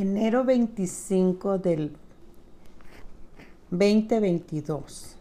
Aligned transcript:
Enero 0.00 0.44
25 0.44 1.58
del 1.58 1.94
2022. 3.68 5.16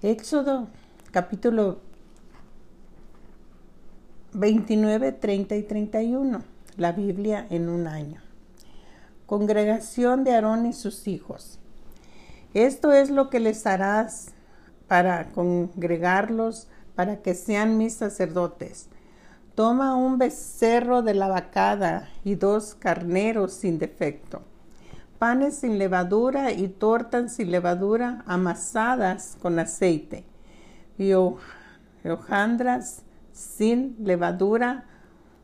Éxodo 0.00 0.68
capítulo 1.10 1.80
29, 4.32 5.12
30 5.12 5.56
y 5.56 5.62
31. 5.62 6.42
La 6.78 6.92
Biblia 6.92 7.46
en 7.50 7.68
un 7.68 7.86
año. 7.86 8.22
Congregación 9.26 10.24
de 10.24 10.32
Aarón 10.32 10.64
y 10.64 10.72
sus 10.72 11.06
hijos. 11.06 11.58
Esto 12.54 12.92
es 12.92 13.10
lo 13.10 13.28
que 13.28 13.40
les 13.40 13.66
harás 13.66 14.28
para 14.88 15.32
congregarlos, 15.32 16.66
para 16.94 17.20
que 17.20 17.34
sean 17.34 17.76
mis 17.76 17.92
sacerdotes 17.92 18.88
Toma 19.54 19.94
un 19.94 20.16
becerro 20.16 21.02
de 21.02 21.12
la 21.12 21.28
vacada 21.28 22.08
y 22.24 22.36
dos 22.36 22.74
carneros 22.74 23.52
sin 23.52 23.78
defecto, 23.78 24.42
panes 25.18 25.56
sin 25.56 25.78
levadura 25.78 26.52
y 26.52 26.68
tortas 26.68 27.34
sin 27.34 27.50
levadura 27.50 28.24
amasadas 28.26 29.36
con 29.42 29.58
aceite, 29.58 30.24
y 30.96 31.12
hojandras 31.12 33.02
sin 33.32 33.96
levadura 33.98 34.86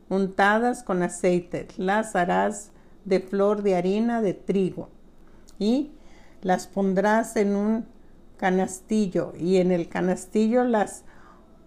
untadas 0.09 0.81
con 0.81 1.03
aceite. 1.03 1.67
Las 1.77 2.15
harás 2.15 2.71
de 3.05 3.19
flor 3.19 3.61
de 3.61 3.75
harina 3.75 4.21
de 4.21 4.33
trigo 4.33 4.89
y 5.59 5.91
las 6.41 6.65
pondrás 6.65 7.35
en 7.35 7.55
un 7.55 7.85
canastillo 8.37 9.33
y 9.37 9.57
en 9.57 9.71
el 9.71 9.87
canastillo 9.87 10.63
las 10.63 11.03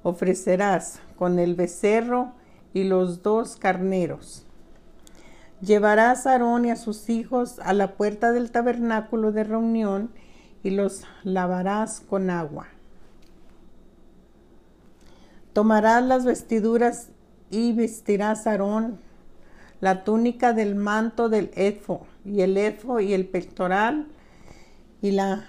ofrecerás 0.03 1.01
con 1.23 1.39
el 1.39 1.55
becerro 1.55 2.33
y 2.75 2.83
los 2.83 3.23
dos 3.23 3.55
carneros. 3.55 4.45
Llevarás 5.61 6.27
a 6.27 6.33
Aarón 6.33 6.65
y 6.65 6.73
a 6.73 6.75
sus 6.75 7.09
hijos 7.09 7.61
a 7.61 7.75
la 7.75 7.95
puerta 7.95 8.33
del 8.33 8.51
tabernáculo 8.51 9.31
de 9.31 9.45
reunión 9.45 10.11
y 10.65 10.71
los 10.71 11.05
lavarás 11.23 12.01
con 12.01 12.29
agua. 12.29 12.67
Tomarás 15.53 16.03
las 16.03 16.25
vestiduras 16.25 17.11
y 17.53 17.73
vestirás 17.73 18.49
a 18.49 18.51
Aarón 18.51 18.99
la 19.81 20.03
túnica 20.03 20.53
del 20.53 20.75
manto 20.75 21.29
del 21.29 21.53
efo 21.55 22.05
y 22.25 22.41
el 22.41 22.57
efo 22.57 22.99
y 22.99 23.15
el 23.15 23.29
pectoral 23.29 24.09
y 25.01 25.13
la 25.13 25.47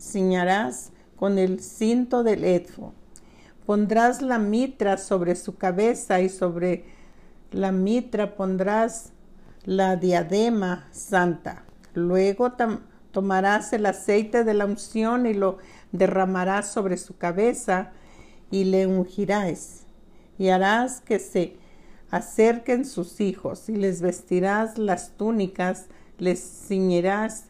ciñarás 0.00 0.90
con 1.14 1.38
el 1.38 1.60
cinto 1.60 2.24
del 2.24 2.42
efo 2.42 2.94
Pondrás 3.72 4.20
la 4.20 4.38
mitra 4.38 4.98
sobre 4.98 5.34
su 5.34 5.56
cabeza 5.56 6.20
y 6.20 6.28
sobre 6.28 6.84
la 7.52 7.72
mitra 7.72 8.36
pondrás 8.36 9.12
la 9.64 9.96
diadema 9.96 10.86
santa. 10.90 11.64
Luego 11.94 12.52
tomarás 13.12 13.72
el 13.72 13.86
aceite 13.86 14.44
de 14.44 14.52
la 14.52 14.66
unción 14.66 15.24
y 15.24 15.32
lo 15.32 15.56
derramarás 15.90 16.70
sobre 16.70 16.98
su 16.98 17.16
cabeza 17.16 17.92
y 18.50 18.64
le 18.64 18.86
ungirás. 18.86 19.86
Y 20.36 20.50
harás 20.50 21.00
que 21.00 21.18
se 21.18 21.56
acerquen 22.10 22.84
sus 22.84 23.22
hijos 23.22 23.70
y 23.70 23.76
les 23.76 24.02
vestirás 24.02 24.76
las 24.76 25.12
túnicas, 25.16 25.86
les 26.18 26.40
ciñirás 26.68 27.44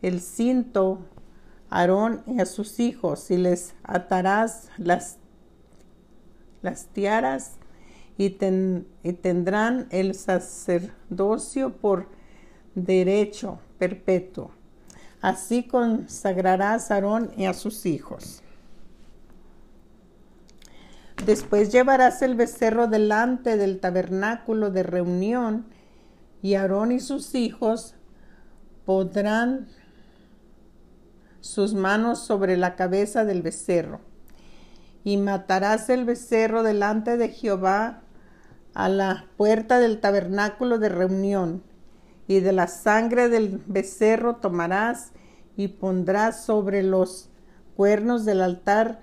el 0.00 0.22
cinto 0.22 1.00
Aarón 1.68 2.22
y 2.26 2.40
a 2.40 2.46
sus 2.46 2.80
hijos 2.80 3.30
y 3.30 3.36
les 3.36 3.74
atarás 3.84 4.70
las 4.78 5.19
las 6.62 6.86
tiaras 6.86 7.56
y, 8.18 8.30
tendrán 8.30 9.86
el 9.90 10.14
sacerdocio 10.14 11.72
por 11.76 12.08
derecho 12.74 13.60
perpetuo. 13.78 14.50
Así 15.22 15.66
consagrarás 15.66 16.90
a 16.90 16.94
Aarón 16.96 17.30
y 17.36 17.46
a 17.46 17.54
sus 17.54 17.86
hijos. 17.86 18.42
Después 21.24 21.72
llevarás 21.72 22.22
el 22.22 22.34
becerro 22.34 22.88
delante 22.88 23.56
del 23.56 23.80
tabernáculo 23.80 24.70
de 24.70 24.82
reunión 24.82 25.66
y 26.42 26.54
Aarón 26.54 26.92
y 26.92 27.00
sus 27.00 27.34
hijos 27.34 27.94
podrán 28.84 29.68
sus 31.40 31.74
manos 31.74 32.24
sobre 32.24 32.56
la 32.56 32.76
cabeza 32.76 33.24
del 33.24 33.42
becerro 33.42 34.09
y 35.04 35.16
matarás 35.16 35.88
el 35.88 36.04
becerro 36.04 36.62
delante 36.62 37.16
de 37.16 37.28
Jehová 37.28 38.02
a 38.74 38.88
la 38.88 39.26
puerta 39.36 39.78
del 39.78 40.00
tabernáculo 40.00 40.78
de 40.78 40.88
reunión, 40.88 41.62
y 42.28 42.38
de 42.40 42.52
la 42.52 42.68
sangre 42.68 43.28
del 43.28 43.60
becerro 43.66 44.36
tomarás 44.36 45.10
y 45.56 45.66
pondrás 45.66 46.44
sobre 46.44 46.84
los 46.84 47.28
cuernos 47.76 48.24
del 48.24 48.40
altar 48.40 49.00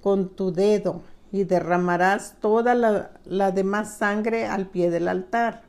con 0.00 0.28
tu 0.28 0.52
dedo, 0.52 1.02
y 1.32 1.44
derramarás 1.44 2.36
toda 2.40 2.74
la, 2.74 3.12
la 3.24 3.50
demás 3.50 3.96
sangre 3.96 4.46
al 4.46 4.66
pie 4.66 4.90
del 4.90 5.08
altar. 5.08 5.62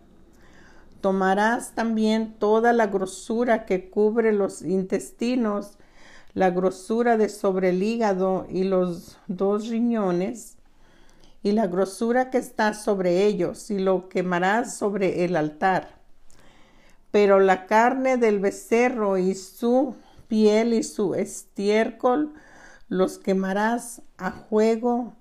Tomarás 1.01 1.73
también 1.73 2.35
toda 2.37 2.73
la 2.73 2.87
grosura 2.87 3.65
que 3.65 3.89
cubre 3.89 4.31
los 4.31 4.61
intestinos 4.61 5.79
la 6.33 6.49
grosura 6.49 7.17
de 7.17 7.29
sobre 7.29 7.69
el 7.69 7.83
hígado 7.83 8.47
y 8.49 8.63
los 8.63 9.17
dos 9.27 9.67
riñones, 9.67 10.57
y 11.43 11.51
la 11.53 11.67
grosura 11.67 12.29
que 12.29 12.37
está 12.37 12.73
sobre 12.73 13.25
ellos, 13.25 13.71
y 13.71 13.79
lo 13.79 14.09
quemarás 14.09 14.77
sobre 14.77 15.25
el 15.25 15.35
altar. 15.35 15.99
Pero 17.09 17.39
la 17.39 17.65
carne 17.65 18.17
del 18.17 18.39
becerro 18.39 19.17
y 19.17 19.33
su 19.35 19.95
piel 20.27 20.73
y 20.73 20.83
su 20.83 21.15
estiércol 21.15 22.33
los 22.87 23.17
quemarás 23.17 24.01
a 24.17 24.31
juego 24.31 25.13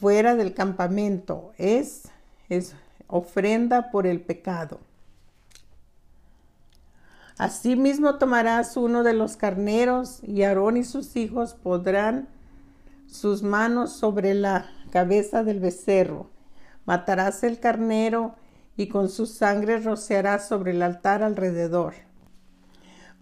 fuera 0.00 0.36
del 0.36 0.54
campamento. 0.54 1.52
Es, 1.58 2.08
es 2.48 2.74
ofrenda 3.08 3.90
por 3.90 4.06
el 4.06 4.20
pecado. 4.20 4.78
Asimismo 7.38 8.16
tomarás 8.16 8.78
uno 8.78 9.02
de 9.02 9.12
los 9.12 9.36
carneros 9.36 10.20
y 10.22 10.42
Aarón 10.42 10.78
y 10.78 10.84
sus 10.84 11.16
hijos 11.16 11.52
podrán 11.52 12.28
sus 13.06 13.42
manos 13.42 13.92
sobre 13.92 14.32
la 14.32 14.70
cabeza 14.90 15.44
del 15.44 15.60
becerro. 15.60 16.30
Matarás 16.86 17.44
el 17.44 17.60
carnero 17.60 18.36
y 18.74 18.88
con 18.88 19.10
su 19.10 19.26
sangre 19.26 19.78
rociarás 19.80 20.48
sobre 20.48 20.70
el 20.70 20.80
altar 20.80 21.22
alrededor. 21.22 21.94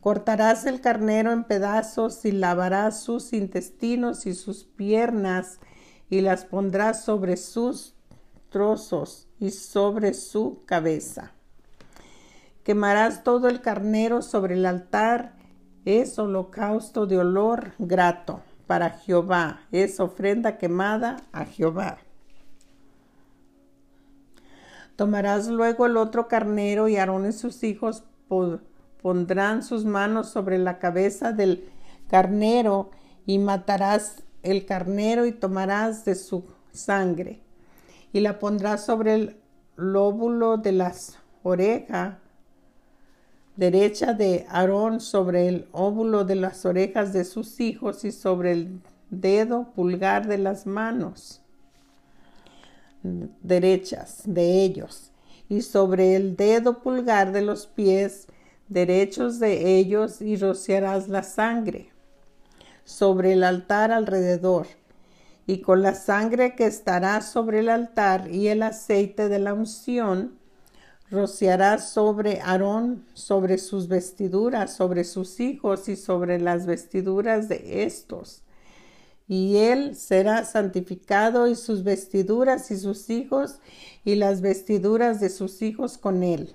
Cortarás 0.00 0.64
el 0.66 0.80
carnero 0.80 1.32
en 1.32 1.42
pedazos 1.42 2.24
y 2.24 2.30
lavarás 2.30 3.00
sus 3.00 3.32
intestinos 3.32 4.26
y 4.26 4.34
sus 4.34 4.62
piernas 4.64 5.58
y 6.08 6.20
las 6.20 6.44
pondrás 6.44 7.02
sobre 7.04 7.36
sus 7.36 7.94
trozos 8.50 9.26
y 9.40 9.50
sobre 9.50 10.14
su 10.14 10.62
cabeza. 10.66 11.32
Quemarás 12.64 13.24
todo 13.24 13.48
el 13.48 13.60
carnero 13.60 14.22
sobre 14.22 14.54
el 14.54 14.64
altar. 14.64 15.34
Es 15.84 16.18
holocausto 16.18 17.06
de 17.06 17.18
olor 17.18 17.72
grato 17.78 18.40
para 18.66 18.88
Jehová. 18.90 19.60
Es 19.70 20.00
ofrenda 20.00 20.56
quemada 20.56 21.18
a 21.32 21.44
Jehová. 21.44 21.98
Tomarás 24.96 25.48
luego 25.48 25.84
el 25.84 25.98
otro 25.98 26.26
carnero 26.26 26.88
y 26.88 26.96
Aarón 26.96 27.26
y 27.26 27.32
sus 27.32 27.62
hijos 27.64 28.04
pondrán 29.02 29.62
sus 29.62 29.84
manos 29.84 30.30
sobre 30.30 30.56
la 30.56 30.78
cabeza 30.78 31.32
del 31.32 31.68
carnero 32.08 32.90
y 33.26 33.38
matarás 33.38 34.22
el 34.42 34.64
carnero 34.64 35.26
y 35.26 35.32
tomarás 35.32 36.04
de 36.04 36.14
su 36.14 36.46
sangre 36.72 37.40
y 38.12 38.20
la 38.20 38.38
pondrás 38.38 38.86
sobre 38.86 39.14
el 39.14 39.36
lóbulo 39.76 40.56
de 40.56 40.72
las 40.72 41.18
orejas 41.42 42.23
derecha 43.56 44.14
de 44.14 44.46
Aarón 44.48 45.00
sobre 45.00 45.48
el 45.48 45.68
óvulo 45.72 46.24
de 46.24 46.34
las 46.34 46.64
orejas 46.64 47.12
de 47.12 47.24
sus 47.24 47.60
hijos 47.60 48.04
y 48.04 48.12
sobre 48.12 48.52
el 48.52 48.80
dedo 49.10 49.72
pulgar 49.74 50.26
de 50.26 50.38
las 50.38 50.66
manos 50.66 51.40
derechas 53.42 54.22
de 54.24 54.64
ellos 54.64 55.10
y 55.48 55.62
sobre 55.62 56.16
el 56.16 56.36
dedo 56.36 56.80
pulgar 56.82 57.32
de 57.32 57.42
los 57.42 57.66
pies 57.66 58.26
derechos 58.68 59.38
de 59.38 59.76
ellos 59.78 60.22
y 60.22 60.36
rociarás 60.36 61.08
la 61.08 61.22
sangre 61.22 61.90
sobre 62.84 63.34
el 63.34 63.44
altar 63.44 63.92
alrededor 63.92 64.66
y 65.46 65.60
con 65.60 65.82
la 65.82 65.94
sangre 65.94 66.54
que 66.54 66.66
estará 66.66 67.20
sobre 67.20 67.60
el 67.60 67.68
altar 67.68 68.30
y 68.30 68.48
el 68.48 68.62
aceite 68.62 69.28
de 69.28 69.38
la 69.38 69.52
unción 69.52 70.38
rociará 71.10 71.78
sobre 71.78 72.40
Aarón, 72.40 73.04
sobre 73.14 73.58
sus 73.58 73.88
vestiduras, 73.88 74.74
sobre 74.74 75.04
sus 75.04 75.40
hijos 75.40 75.88
y 75.88 75.96
sobre 75.96 76.40
las 76.40 76.66
vestiduras 76.66 77.48
de 77.48 77.84
estos. 77.84 78.42
y 79.26 79.56
él 79.56 79.96
será 79.96 80.44
santificado 80.44 81.48
y 81.48 81.54
sus 81.54 81.82
vestiduras 81.82 82.70
y 82.70 82.76
sus 82.76 83.08
hijos 83.10 83.58
y 84.04 84.16
las 84.16 84.40
vestiduras 84.42 85.20
de 85.20 85.30
sus 85.30 85.62
hijos 85.62 85.96
con 85.98 86.22
él. 86.22 86.54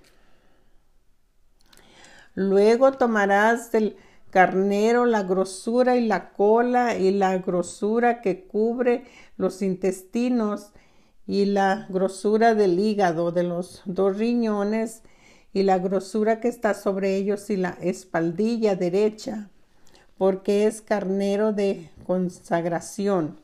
Luego 2.35 2.91
tomarás 2.93 3.71
del 3.71 3.97
carnero 4.29 5.05
la 5.05 5.23
grosura 5.23 5.97
y 5.97 6.05
la 6.05 6.31
cola 6.31 6.95
y 6.95 7.11
la 7.11 7.37
grosura 7.39 8.21
que 8.21 8.45
cubre 8.45 9.05
los 9.37 9.61
intestinos 9.61 10.71
y 11.29 11.45
la 11.45 11.85
grosura 11.89 12.55
del 12.55 12.79
hígado 12.79 13.31
de 13.31 13.43
los 13.43 13.83
dos 13.85 14.17
riñones 14.17 15.03
y 15.53 15.61
la 15.61 15.77
grosura 15.77 16.39
que 16.39 16.47
está 16.47 16.73
sobre 16.73 17.17
ellos 17.17 17.51
y 17.51 17.55
la 17.55 17.77
espaldilla 17.81 18.75
derecha, 18.75 19.51
porque 20.17 20.65
es 20.65 20.81
carnero 20.81 21.53
de 21.53 21.91
consagración. 22.07 23.39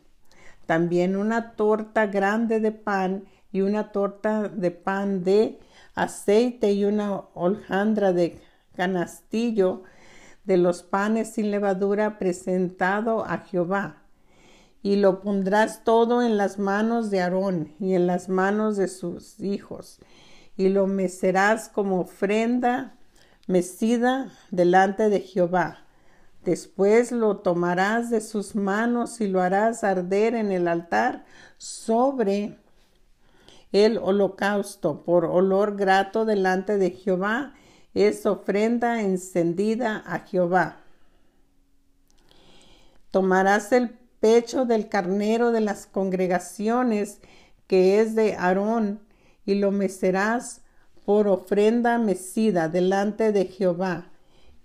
También 0.65 1.15
una 1.15 1.51
torta 1.51 2.07
grande 2.07 2.59
de 2.59 2.71
pan 2.71 3.25
y 3.51 3.61
una 3.61 3.91
torta 3.91 4.49
de 4.49 4.71
pan 4.71 5.23
de 5.23 5.59
aceite 5.93 6.71
y 6.71 6.85
una 6.85 7.17
holjandra 7.35 8.13
de 8.13 8.41
canastillo 8.75 9.83
de 10.43 10.57
los 10.57 10.81
panes 10.81 11.33
sin 11.33 11.51
levadura 11.51 12.17
presentado 12.17 13.23
a 13.25 13.37
Jehová. 13.45 14.04
Y 14.85 14.97
lo 14.97 15.19
pondrás 15.21 15.83
todo 15.83 16.21
en 16.21 16.37
las 16.37 16.59
manos 16.59 17.09
de 17.09 17.19
Aarón 17.19 17.73
y 17.79 17.95
en 17.95 18.05
las 18.05 18.29
manos 18.29 18.77
de 18.77 18.87
sus 18.87 19.39
hijos, 19.39 19.97
y 20.57 20.69
lo 20.69 20.85
mecerás 20.85 21.69
como 21.69 22.01
ofrenda 22.01 22.95
mecida 23.47 24.31
delante 24.51 25.09
de 25.09 25.21
Jehová. 25.21 25.79
Después 26.43 27.11
lo 27.11 27.37
tomarás 27.37 28.11
de 28.11 28.21
sus 28.21 28.53
manos 28.53 29.21
y 29.21 29.27
lo 29.27 29.41
harás 29.41 29.83
arder 29.83 30.35
en 30.35 30.51
el 30.51 30.67
altar 30.67 31.25
sobre 31.57 32.59
el 33.71 33.97
holocausto 33.97 35.01
por 35.03 35.25
olor 35.25 35.77
grato 35.77 36.25
delante 36.25 36.77
de 36.77 36.91
Jehová 36.91 37.55
es 37.95 38.27
ofrenda 38.27 39.01
encendida 39.01 40.03
a 40.05 40.19
Jehová. 40.19 40.83
Tomarás 43.09 43.71
el 43.71 44.04
pecho 44.19 44.65
del 44.65 44.89
carnero 44.89 45.51
de 45.51 45.61
las 45.61 45.85
congregaciones 45.85 47.19
que 47.67 47.99
es 47.99 48.15
de 48.15 48.35
Aarón 48.35 48.99
y 49.45 49.55
lo 49.55 49.71
mecerás 49.71 50.61
por 51.05 51.27
ofrenda 51.27 51.97
mecida 51.97 52.67
delante 52.67 53.31
de 53.31 53.45
Jehová 53.45 54.11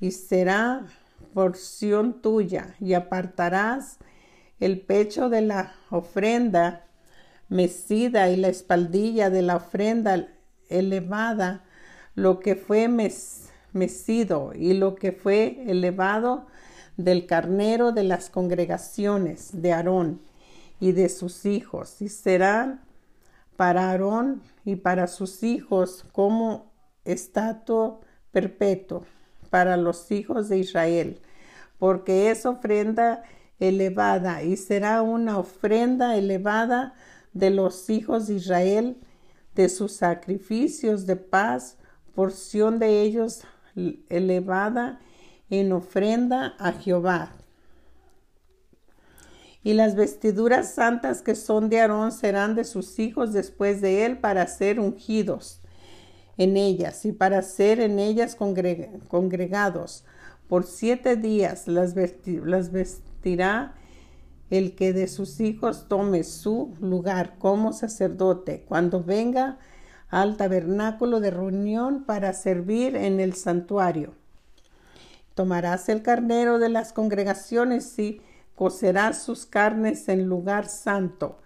y 0.00 0.12
será 0.12 0.86
porción 1.34 2.22
tuya 2.22 2.74
y 2.80 2.94
apartarás 2.94 3.98
el 4.58 4.80
pecho 4.80 5.28
de 5.28 5.42
la 5.42 5.74
ofrenda 5.90 6.86
mecida 7.48 8.30
y 8.30 8.36
la 8.36 8.48
espaldilla 8.48 9.30
de 9.30 9.42
la 9.42 9.56
ofrenda 9.56 10.28
elevada 10.68 11.64
lo 12.14 12.40
que 12.40 12.56
fue 12.56 12.88
mecido 13.72 14.52
y 14.54 14.74
lo 14.74 14.94
que 14.94 15.12
fue 15.12 15.64
elevado 15.66 16.46
del 17.04 17.26
carnero 17.26 17.92
de 17.92 18.04
las 18.04 18.30
congregaciones 18.30 19.50
de 19.52 19.72
Aarón 19.72 20.20
y 20.78 20.92
de 20.92 21.08
sus 21.08 21.46
hijos, 21.46 22.00
y 22.00 22.08
serán 22.08 22.82
para 23.56 23.90
Aarón 23.90 24.42
y 24.64 24.76
para 24.76 25.06
sus 25.06 25.42
hijos 25.42 26.04
como 26.12 26.72
estatua 27.04 28.00
perpetuo 28.32 29.04
para 29.50 29.76
los 29.76 30.10
hijos 30.12 30.48
de 30.48 30.58
Israel, 30.58 31.20
porque 31.78 32.30
es 32.30 32.46
ofrenda 32.46 33.24
elevada 33.58 34.42
y 34.42 34.56
será 34.56 35.02
una 35.02 35.38
ofrenda 35.38 36.16
elevada 36.16 36.94
de 37.32 37.50
los 37.50 37.90
hijos 37.90 38.26
de 38.26 38.34
Israel 38.34 38.96
de 39.54 39.68
sus 39.68 39.92
sacrificios 39.92 41.06
de 41.06 41.16
paz 41.16 41.76
porción 42.14 42.78
de 42.78 43.02
ellos 43.02 43.42
elevada 44.08 45.00
en 45.50 45.72
ofrenda 45.72 46.54
a 46.58 46.72
Jehová. 46.72 47.32
Y 49.62 49.74
las 49.74 49.94
vestiduras 49.94 50.72
santas 50.72 51.20
que 51.20 51.34
son 51.34 51.68
de 51.68 51.80
Aarón 51.80 52.12
serán 52.12 52.54
de 52.54 52.64
sus 52.64 52.98
hijos 52.98 53.32
después 53.32 53.80
de 53.80 54.06
él 54.06 54.18
para 54.18 54.46
ser 54.46 54.80
ungidos 54.80 55.60
en 56.38 56.56
ellas 56.56 57.04
y 57.04 57.12
para 57.12 57.42
ser 57.42 57.80
en 57.80 57.98
ellas 57.98 58.36
congregados. 58.36 60.04
Por 60.48 60.64
siete 60.64 61.16
días 61.16 61.68
las, 61.68 61.94
las 62.24 62.72
vestirá 62.72 63.74
el 64.48 64.74
que 64.74 64.92
de 64.92 65.06
sus 65.06 65.40
hijos 65.40 65.86
tome 65.88 66.24
su 66.24 66.74
lugar 66.80 67.36
como 67.38 67.72
sacerdote 67.72 68.64
cuando 68.66 69.04
venga 69.04 69.58
al 70.08 70.36
tabernáculo 70.36 71.20
de 71.20 71.30
reunión 71.30 72.04
para 72.04 72.32
servir 72.32 72.96
en 72.96 73.20
el 73.20 73.34
santuario. 73.34 74.19
Tomarás 75.34 75.88
el 75.88 76.02
carnero 76.02 76.58
de 76.58 76.68
las 76.68 76.92
congregaciones 76.92 77.98
y 77.98 78.20
cocerás 78.54 79.22
sus 79.22 79.46
carnes 79.46 80.08
en 80.08 80.26
lugar 80.26 80.68
santo. 80.68 81.38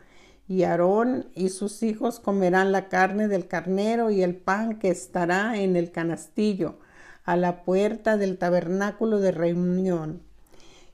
Y 0.49 0.65
Aarón 0.65 1.31
y 1.35 1.49
sus 1.49 1.83
hijos 1.83 2.21
comerán 2.21 2.73
la 2.73 2.89
carne 2.89 3.29
del 3.29 3.47
carnero 3.47 4.11
y 4.11 4.23
el 4.23 4.37
pan 4.37 4.79
que 4.79 4.91
estará 4.91 5.57
en 5.59 5.77
el 5.77 5.91
canastillo 5.91 6.79
a 7.25 7.37
la 7.37 7.63
puerta 7.63 8.17
del 8.17 8.37
tabernáculo 8.37 9.21
de 9.21 9.33
reunión. 9.33 10.23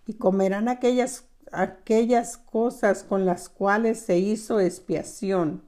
Y 0.06 0.14
comerán 0.14 0.68
aquellas, 0.68 1.24
aquellas 1.52 2.36
cosas 2.36 3.02
con 3.02 3.26
las 3.26 3.48
cuales 3.48 4.00
se 4.00 4.18
hizo 4.18 4.60
expiación 4.60 5.62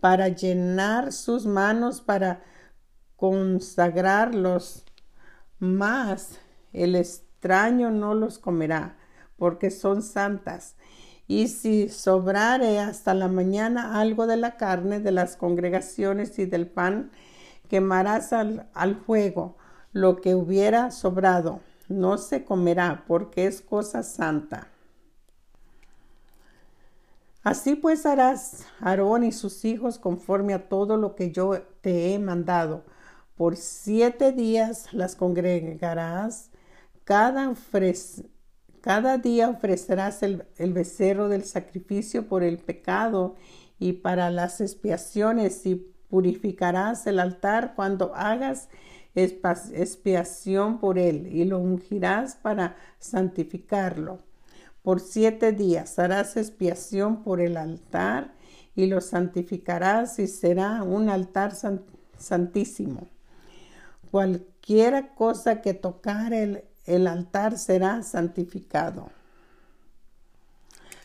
para 0.00 0.28
llenar 0.28 1.12
sus 1.12 1.46
manos 1.46 2.00
para 2.00 2.42
consagrarlos, 3.16 4.84
más 5.58 6.38
el 6.72 6.94
extraño 6.96 7.90
no 7.90 8.14
los 8.14 8.38
comerá, 8.38 8.96
porque 9.36 9.70
son 9.70 10.02
santas. 10.02 10.76
Y 11.26 11.48
si 11.48 11.88
sobrare 11.88 12.78
hasta 12.78 13.14
la 13.14 13.28
mañana 13.28 14.00
algo 14.00 14.26
de 14.26 14.36
la 14.36 14.56
carne 14.56 15.00
de 15.00 15.12
las 15.12 15.36
congregaciones 15.36 16.38
y 16.38 16.46
del 16.46 16.66
pan, 16.66 17.10
quemarás 17.68 18.32
al, 18.32 18.68
al 18.74 18.96
fuego 18.96 19.56
lo 19.92 20.20
que 20.20 20.34
hubiera 20.34 20.90
sobrado. 20.90 21.60
No 21.88 22.18
se 22.18 22.44
comerá, 22.44 23.04
porque 23.06 23.46
es 23.46 23.60
cosa 23.60 24.02
santa. 24.02 24.68
Así 27.42 27.76
pues 27.76 28.04
harás 28.04 28.66
Aarón 28.80 29.24
y 29.24 29.32
sus 29.32 29.64
hijos 29.64 29.98
conforme 29.98 30.52
a 30.54 30.68
todo 30.68 30.96
lo 30.96 31.14
que 31.14 31.30
yo 31.30 31.62
te 31.80 32.12
he 32.12 32.18
mandado. 32.18 32.84
Por 33.36 33.56
siete 33.56 34.32
días 34.32 34.92
las 34.92 35.16
congregarás. 35.16 36.50
Cada, 38.80 39.18
día 39.18 39.48
ofrecerás 39.48 40.22
el, 40.22 40.44
el 40.56 40.72
becerro 40.72 41.28
del 41.28 41.44
sacrificio 41.44 42.28
por 42.28 42.42
el 42.42 42.58
pecado 42.58 43.36
y 43.78 43.94
para 43.94 44.30
las 44.30 44.60
expiaciones 44.60 45.64
y 45.64 45.76
purificarás 46.08 47.06
el 47.06 47.18
altar 47.20 47.74
cuando 47.74 48.14
hagas 48.14 48.68
expiación 49.14 50.78
por 50.78 50.98
él 50.98 51.26
y 51.26 51.44
lo 51.44 51.58
ungirás 51.58 52.36
para 52.36 52.76
santificarlo 52.98 54.20
por 54.88 55.00
siete 55.00 55.52
días 55.52 55.98
harás 55.98 56.38
expiación 56.38 57.22
por 57.22 57.42
el 57.42 57.58
altar 57.58 58.32
y 58.74 58.86
lo 58.86 59.02
santificarás 59.02 60.18
y 60.18 60.26
será 60.26 60.82
un 60.82 61.10
altar 61.10 61.52
santísimo. 62.16 63.06
Cualquiera 64.10 65.14
cosa 65.14 65.60
que 65.60 65.74
tocar 65.74 66.32
el, 66.32 66.64
el 66.88 67.06
altar 67.06 67.58
será 67.58 68.02
santificado. 68.02 69.10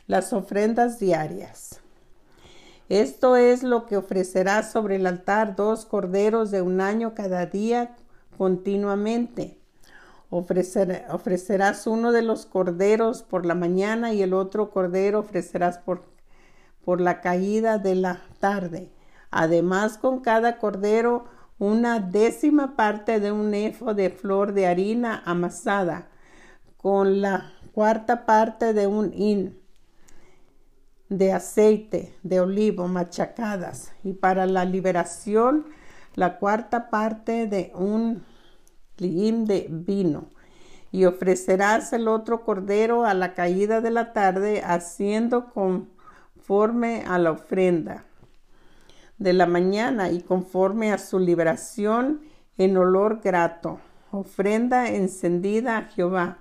Las 0.07 0.33
ofrendas 0.33 0.99
diarias. 0.99 1.79
Esto 2.89 3.35
es 3.35 3.63
lo 3.63 3.85
que 3.85 3.97
ofrecerás 3.97 4.71
sobre 4.71 4.97
el 4.97 5.05
altar, 5.07 5.55
dos 5.55 5.85
corderos 5.85 6.51
de 6.51 6.61
un 6.61 6.81
año 6.81 7.13
cada 7.15 7.45
día 7.45 7.95
continuamente 8.37 9.57
ofrecerás 10.33 11.85
uno 11.85 12.11
de 12.11 12.23
los 12.23 12.45
corderos 12.47 13.21
por 13.21 13.45
la 13.45 13.53
mañana 13.53 14.13
y 14.13 14.23
el 14.23 14.33
otro 14.33 14.71
cordero 14.71 15.19
ofrecerás 15.19 15.77
por, 15.77 16.03
por 16.83 17.01
la 17.01 17.21
caída 17.21 17.77
de 17.77 17.95
la 17.95 18.21
tarde. 18.39 18.89
Además, 19.29 19.97
con 19.97 20.21
cada 20.21 20.57
cordero 20.57 21.25
una 21.60 22.00
décima 22.00 22.75
parte 22.75 23.19
de 23.19 23.31
un 23.31 23.53
efo 23.53 23.93
de 23.93 24.10
flor 24.10 24.53
de 24.53 24.67
harina 24.67 25.22
amasada, 25.25 26.10
con 26.77 27.22
la 27.22 27.51
cuarta 27.74 28.25
parte 28.25 28.74
de 28.74 28.88
un 28.88 29.13
hin 29.13 29.60
de 31.10 31.31
aceite 31.31 32.15
de 32.24 32.39
olivo 32.39 32.88
machacadas, 32.88 33.91
y 34.03 34.13
para 34.13 34.45
la 34.45 34.65
liberación 34.65 35.65
la 36.15 36.38
cuarta 36.38 36.89
parte 36.89 37.48
de 37.48 37.72
un 37.75 38.24
de 38.98 39.67
vino. 39.69 40.31
Y 40.91 41.05
ofrecerás 41.05 41.91
el 41.93 42.07
otro 42.07 42.43
cordero 42.43 43.05
a 43.05 43.13
la 43.13 43.33
caída 43.33 43.81
de 43.81 43.89
la 43.89 44.13
tarde, 44.13 44.62
haciendo 44.63 45.51
conforme 45.51 47.03
a 47.07 47.17
la 47.17 47.31
ofrenda 47.31 48.05
de 49.23 49.31
la 49.31 49.45
mañana 49.45 50.11
y 50.11 50.21
conforme 50.21 50.91
a 50.91 50.97
su 50.97 51.17
liberación 51.17 52.23
en 52.57 52.75
olor 52.75 53.21
grato, 53.23 53.79
ofrenda 54.11 54.89
encendida 54.89 55.77
a 55.77 55.85
Jehová. 55.85 56.39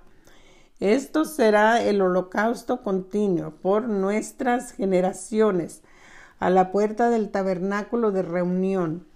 Esto 0.81 1.23
será 1.23 1.81
el 1.81 2.01
holocausto 2.01 2.83
continuo 2.83 3.51
por 3.51 3.87
nuestras 3.87 4.73
generaciones 4.73 5.81
a 6.39 6.49
la 6.49 6.73
puerta 6.73 7.09
del 7.09 7.29
tabernáculo 7.31 8.11
de 8.11 8.21
reunión, 8.21 9.07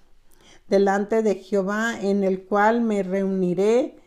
delante 0.69 1.21
de 1.21 1.35
Jehová, 1.35 1.99
en 1.99 2.23
el 2.23 2.45
cual 2.45 2.79
me 2.79 3.03
reuniré 3.03 3.97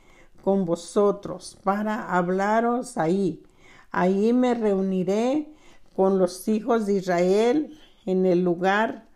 con 0.43 0.65
vosotros 0.65 1.59
para 1.63 2.17
hablaros 2.17 2.97
ahí. 2.97 3.43
Ahí 3.91 4.33
me 4.33 4.55
reuniré 4.55 5.53
con 5.95 6.19
los 6.19 6.49
hijos 6.49 6.87
de 6.87 6.95
Israel 6.95 7.79
en 8.07 8.25
el 8.25 8.43
lugar 8.43 9.10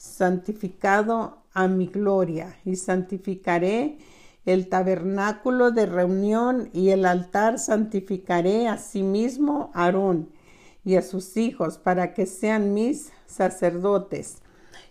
santificado 0.00 1.42
a 1.52 1.68
mi 1.68 1.86
gloria 1.86 2.56
y 2.64 2.76
santificaré 2.76 3.98
el 4.46 4.70
tabernáculo 4.70 5.72
de 5.72 5.84
reunión 5.84 6.70
y 6.72 6.88
el 6.88 7.04
altar 7.04 7.58
santificaré 7.58 8.66
a 8.66 8.78
sí 8.78 9.02
mismo 9.02 9.70
Aarón 9.74 10.30
y 10.86 10.96
a 10.96 11.02
sus 11.02 11.36
hijos 11.36 11.76
para 11.76 12.14
que 12.14 12.24
sean 12.24 12.72
mis 12.72 13.12
sacerdotes. 13.26 14.38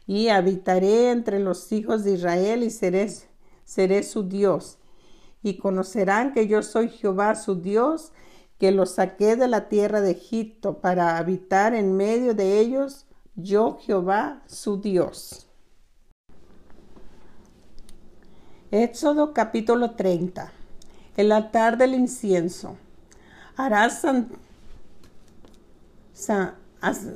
Y 0.05 0.27
habitaré 0.27 1.09
entre 1.09 1.39
los 1.39 1.71
hijos 1.71 2.03
de 2.03 2.11
Israel 2.13 2.61
y 2.61 2.69
seré, 2.69 3.09
seré 3.65 4.03
su 4.03 4.29
Dios. 4.29 4.77
Y 5.41 5.57
conocerán 5.57 6.33
que 6.33 6.47
yo 6.47 6.61
soy 6.61 6.87
Jehová 6.87 7.33
su 7.33 7.55
Dios 7.55 8.11
que 8.59 8.71
los 8.71 8.91
saqué 8.91 9.35
de 9.35 9.47
la 9.47 9.69
tierra 9.69 10.01
de 10.01 10.11
Egipto 10.11 10.81
para 10.81 11.17
habitar 11.17 11.73
en 11.73 11.97
medio 11.97 12.35
de 12.35 12.59
ellos 12.59 13.07
yo 13.43 13.77
Jehová 13.81 14.41
su 14.47 14.79
Dios. 14.81 15.47
Éxodo 18.71 19.33
capítulo 19.33 19.91
30. 19.91 20.51
El 21.17 21.31
altar 21.31 21.77
del 21.77 21.95
incienso. 21.95 22.77
Harás, 23.55 24.05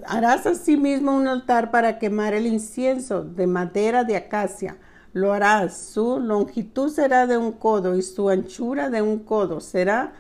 harás 0.06 0.46
asimismo 0.46 1.16
un 1.16 1.28
altar 1.28 1.72
para 1.72 2.00
quemar 2.00 2.34
el 2.34 2.48
incienso 2.48 3.24
de 3.24 3.48
madera 3.48 4.04
de 4.04 4.18
acacia. 4.18 4.78
Lo 5.14 5.32
harás. 5.32 5.78
Su 5.78 6.20
longitud 6.20 6.90
será 6.90 7.28
de 7.28 7.38
un 7.38 7.52
codo 7.52 7.96
y 7.96 8.02
su 8.02 8.30
anchura 8.30 8.90
de 8.90 9.02
un 9.02 9.20
codo. 9.20 9.62
Será 9.62 10.14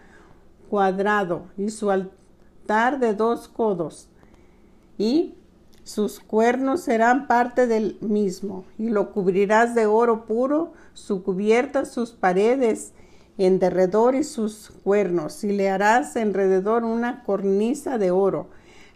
cuadrado 0.69 1.47
y 1.57 1.69
su 1.71 1.89
altar 1.89 2.99
de 2.99 3.15
dos 3.15 3.47
codos. 3.47 4.07
Y 4.97 5.35
sus 5.83 6.19
cuernos 6.19 6.81
serán 6.81 7.27
parte 7.27 7.67
del 7.67 7.97
mismo, 8.01 8.63
y 8.77 8.89
lo 8.89 9.11
cubrirás 9.11 9.75
de 9.75 9.85
oro 9.85 10.25
puro, 10.25 10.73
su 10.93 11.23
cubierta, 11.23 11.85
sus 11.85 12.11
paredes, 12.11 12.93
en 13.37 13.59
derredor 13.59 14.15
y 14.15 14.23
sus 14.23 14.71
cuernos, 14.83 15.43
y 15.43 15.51
le 15.51 15.69
harás 15.69 16.15
alrededor 16.15 16.85
una 16.85 17.23
cornisa 17.23 17.97
de 17.97 18.11
oro. 18.11 18.47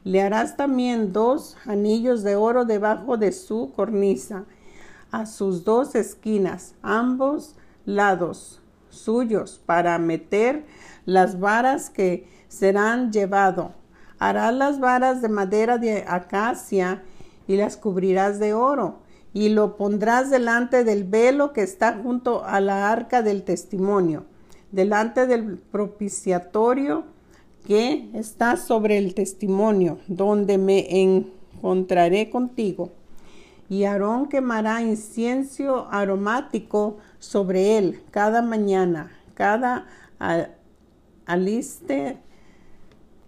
Le 0.04 0.22
harás 0.22 0.56
también 0.56 1.12
dos 1.12 1.58
anillos 1.66 2.24
de 2.24 2.36
oro 2.36 2.64
debajo 2.64 3.18
de 3.18 3.34
su 3.34 3.74
cornisa, 3.76 4.46
a 5.12 5.26
sus 5.26 5.66
dos 5.66 5.96
esquinas, 5.96 6.76
ambos 6.82 7.56
lados 7.86 8.62
suyos, 8.90 9.62
para 9.66 9.98
meter 9.98 10.66
las 11.06 11.40
varas 11.40 11.90
que 11.90 12.28
serán 12.48 13.12
llevado 13.12 13.74
Harás 14.20 14.54
las 14.54 14.80
varas 14.80 15.22
de 15.22 15.30
madera 15.30 15.78
de 15.78 16.04
acacia 16.08 17.04
y 17.48 17.58
las 17.58 17.78
cubrirás 17.78 18.40
de 18.40 18.54
oro, 18.54 19.00
y 19.34 19.50
lo 19.50 19.78
pondrás 19.78 20.30
delante 20.30 20.84
del 20.84 21.04
velo 21.04 21.54
que 21.54 21.62
está 21.62 21.94
junto 22.02 22.44
a 22.44 22.60
la 22.60 22.92
arca 22.92 23.22
del 23.22 23.44
testimonio, 23.44 24.26
delante 24.72 25.28
del 25.28 25.58
propiciatorio 25.58 27.04
que 27.66 28.10
está 28.14 28.58
sobre 28.58 28.98
el 28.98 29.14
testimonio, 29.14 30.00
donde 30.08 30.58
me 30.58 31.02
encontraré 31.02 32.30
contigo. 32.30 32.92
Y 33.70 33.84
Aarón 33.84 34.30
quemará 34.30 34.82
incienso 34.82 35.88
aromático 35.92 36.98
sobre 37.20 37.78
él 37.78 38.02
cada 38.12 38.42
mañana, 38.42 39.12
cada 39.34 39.86
aliste 41.26 42.18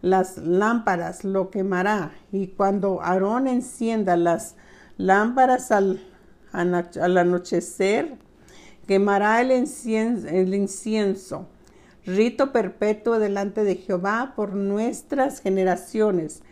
las 0.01 0.37
lámparas 0.37 1.23
lo 1.23 1.49
quemará 1.49 2.11
y 2.31 2.47
cuando 2.47 3.01
Aarón 3.01 3.47
encienda 3.47 4.15
las 4.15 4.55
lámparas 4.97 5.71
al, 5.71 6.01
anochecer, 6.53 8.17
quemará 8.87 9.41
el 9.41 9.51
incienso, 9.51 11.47
rito 12.05 12.51
perpetuo 12.51 13.19
delante 13.19 13.63
de 13.63 13.75
Jehová 13.75 14.33
por 14.35 14.53
nuestras 14.53 15.41
generaciones. 15.41 16.43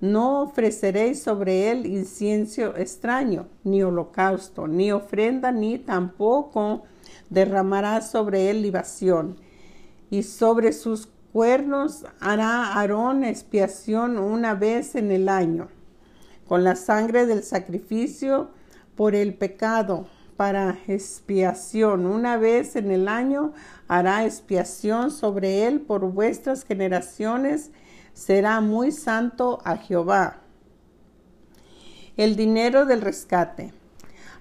No 0.00 0.42
ofreceréis 0.42 1.22
sobre 1.22 1.70
él 1.70 1.86
incienso 1.86 2.76
extraño, 2.76 3.46
ni 3.62 3.84
holocausto, 3.84 4.66
ni 4.66 4.90
ofrenda, 4.90 5.52
ni 5.52 5.78
tampoco 5.78 6.82
derramarás 7.30 8.10
sobre 8.10 8.50
él 8.50 8.62
libación. 8.62 9.36
Y 10.10 10.24
sobre 10.24 10.72
sus 10.72 11.06
cuernos 11.32 12.04
hará 12.20 12.74
Aarón 12.74 13.24
expiación 13.24 14.18
una 14.18 14.54
vez 14.54 14.94
en 14.94 15.10
el 15.10 15.28
año, 15.28 15.68
con 16.46 16.62
la 16.62 16.76
sangre 16.76 17.26
del 17.26 17.42
sacrificio 17.42 18.50
por 18.96 19.14
el 19.14 19.34
pecado, 19.34 20.06
para 20.36 20.78
expiación. 20.88 22.06
Una 22.06 22.36
vez 22.36 22.76
en 22.76 22.90
el 22.90 23.06
año 23.08 23.52
hará 23.88 24.24
expiación 24.24 25.10
sobre 25.10 25.66
él 25.66 25.80
por 25.80 26.00
vuestras 26.10 26.64
generaciones, 26.64 27.70
será 28.12 28.60
muy 28.60 28.92
santo 28.92 29.60
a 29.64 29.76
Jehová. 29.76 30.40
El 32.16 32.36
dinero 32.36 32.84
del 32.86 33.00
rescate. 33.00 33.72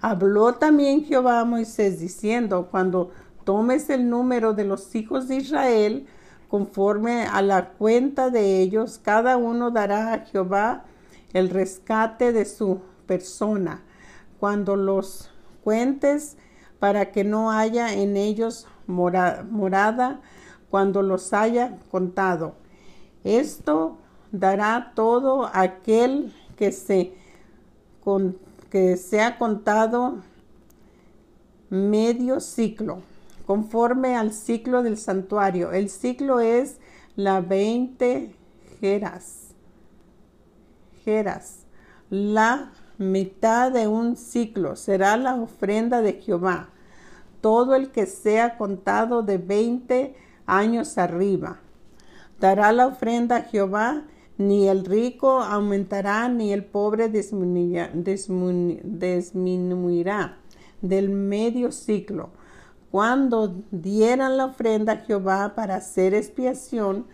Habló 0.01 0.55
también 0.55 1.05
Jehová 1.05 1.39
a 1.39 1.45
Moisés 1.45 1.99
diciendo, 1.99 2.67
cuando 2.71 3.11
tomes 3.43 3.89
el 3.89 4.09
número 4.09 4.53
de 4.53 4.65
los 4.65 4.95
hijos 4.95 5.27
de 5.27 5.35
Israel, 5.35 6.07
conforme 6.51 7.23
a 7.23 7.41
la 7.41 7.69
cuenta 7.69 8.29
de 8.29 8.61
ellos, 8.61 8.99
cada 9.01 9.37
uno 9.37 9.71
dará 9.71 10.11
a 10.13 10.19
Jehová 10.25 10.83
el 11.31 11.49
rescate 11.49 12.33
de 12.33 12.43
su 12.43 12.81
persona, 13.05 13.81
cuando 14.37 14.75
los 14.75 15.31
cuentes, 15.63 16.35
para 16.77 17.13
que 17.13 17.23
no 17.23 17.51
haya 17.51 17.93
en 17.93 18.17
ellos 18.17 18.67
morada, 18.85 20.19
cuando 20.69 21.01
los 21.01 21.31
haya 21.31 21.77
contado. 21.89 22.55
Esto 23.23 23.97
dará 24.33 24.91
todo 24.93 25.49
aquel 25.53 26.35
que 26.57 26.73
se 26.73 27.13
que 28.69 28.97
sea 28.97 29.37
contado 29.37 30.17
medio 31.69 32.41
ciclo 32.41 33.03
conforme 33.51 34.15
al 34.15 34.31
ciclo 34.31 34.81
del 34.81 34.97
santuario. 34.97 35.73
El 35.73 35.89
ciclo 35.89 36.39
es 36.39 36.77
la 37.17 37.41
20 37.41 38.33
jeras. 38.79 39.49
Jeras. 41.03 41.65
La 42.09 42.71
mitad 42.97 43.73
de 43.73 43.89
un 43.89 44.15
ciclo 44.15 44.77
será 44.77 45.17
la 45.17 45.35
ofrenda 45.35 46.01
de 46.01 46.13
Jehová. 46.13 46.69
Todo 47.41 47.75
el 47.75 47.91
que 47.91 48.05
sea 48.05 48.57
contado 48.57 49.21
de 49.21 49.37
20 49.37 50.15
años 50.45 50.97
arriba. 50.97 51.59
Dará 52.39 52.71
la 52.71 52.87
ofrenda 52.87 53.35
a 53.35 53.41
Jehová, 53.41 54.03
ni 54.37 54.69
el 54.69 54.85
rico 54.85 55.41
aumentará, 55.41 56.29
ni 56.29 56.53
el 56.53 56.63
pobre 56.63 57.09
disminuirá, 57.09 57.91
disminuirá 57.93 60.37
del 60.81 61.09
medio 61.09 61.73
ciclo 61.73 62.29
cuando 62.91 63.55
dieran 63.71 64.37
la 64.37 64.45
ofrenda 64.45 64.93
a 64.93 64.97
Jehová 64.97 65.53
para 65.55 65.75
hacer 65.75 66.13
expiación 66.13 67.05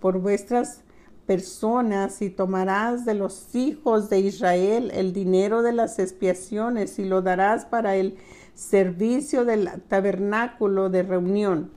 por 0.00 0.18
vuestras 0.18 0.80
personas 1.26 2.22
y 2.22 2.30
tomarás 2.30 3.04
de 3.04 3.14
los 3.14 3.54
hijos 3.54 4.08
de 4.08 4.20
Israel 4.20 4.90
el 4.94 5.12
dinero 5.12 5.62
de 5.62 5.72
las 5.72 5.98
expiaciones 5.98 6.98
y 6.98 7.04
lo 7.04 7.20
darás 7.20 7.66
para 7.66 7.96
el 7.96 8.16
servicio 8.54 9.44
del 9.44 9.68
tabernáculo 9.88 10.88
de 10.88 11.02
reunión 11.02 11.70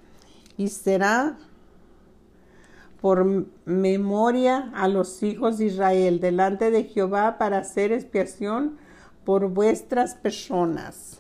y 0.56 0.70
será 0.70 1.38
por 3.02 3.46
memoria 3.66 4.72
a 4.74 4.88
los 4.88 5.24
hijos 5.24 5.58
de 5.58 5.66
Israel 5.66 6.20
delante 6.20 6.70
de 6.70 6.84
Jehová 6.84 7.38
para 7.38 7.60
hacer 7.60 7.92
expiación 7.92 8.78
por 9.26 9.50
vuestras 9.50 10.16
personas. 10.16 11.19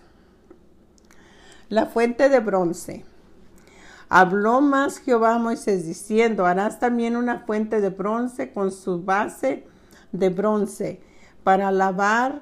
La 1.69 1.85
fuente 1.85 2.29
de 2.29 2.39
bronce. 2.39 3.05
Habló 4.09 4.59
más 4.59 4.97
Jehová 4.97 5.35
a 5.35 5.39
Moisés 5.39 5.85
diciendo, 5.85 6.45
harás 6.45 6.79
también 6.79 7.15
una 7.15 7.39
fuente 7.39 7.79
de 7.79 7.89
bronce 7.89 8.51
con 8.51 8.71
su 8.71 9.03
base 9.03 9.67
de 10.11 10.29
bronce 10.29 10.99
para 11.43 11.71
lavar 11.71 12.41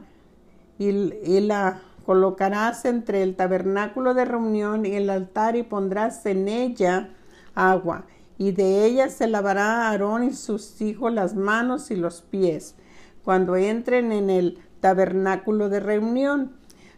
y, 0.80 0.88
y 0.88 1.42
la 1.42 1.82
colocarás 2.06 2.86
entre 2.86 3.22
el 3.22 3.36
tabernáculo 3.36 4.14
de 4.14 4.24
reunión 4.24 4.86
y 4.86 4.96
el 4.96 5.10
altar 5.10 5.58
y 5.58 5.64
pondrás 5.64 6.26
en 6.26 6.48
ella 6.48 7.10
agua 7.54 8.06
y 8.38 8.52
de 8.52 8.86
ella 8.86 9.10
se 9.10 9.28
lavará 9.28 9.90
Aarón 9.90 10.24
y 10.24 10.34
sus 10.34 10.80
hijos 10.82 11.12
las 11.12 11.36
manos 11.36 11.92
y 11.92 11.96
los 11.96 12.22
pies 12.22 12.76
cuando 13.24 13.56
entren 13.56 14.12
en 14.12 14.30
el 14.30 14.60
tabernáculo 14.80 15.70
de 15.70 15.80
reunión. 15.80 16.54